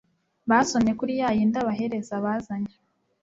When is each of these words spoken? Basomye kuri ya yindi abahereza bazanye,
Basomye 0.49 0.91
kuri 0.99 1.13
ya 1.19 1.29
yindi 1.37 1.55
abahereza 1.61 2.13
bazanye, 2.25 2.73